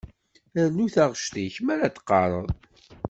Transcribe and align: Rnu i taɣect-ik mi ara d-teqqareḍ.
Rnu 0.65 0.85
i 0.85 0.89
taɣect-ik 0.95 1.55
mi 1.65 1.71
ara 1.73 1.87
d-teqqareḍ. 1.87 2.47